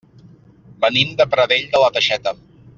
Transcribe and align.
Venim 0.85 1.13
de 1.21 1.29
Pradell 1.35 1.69
de 1.77 1.83
la 1.87 1.93
Teixeta. 1.99 2.39